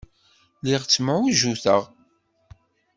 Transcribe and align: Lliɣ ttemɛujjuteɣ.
Lliɣ 0.63 0.81
ttemɛujjuteɣ. 0.83 1.81